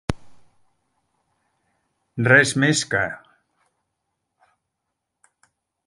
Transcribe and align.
Res 2.31 2.55
més 2.65 2.83
que. 2.95 3.05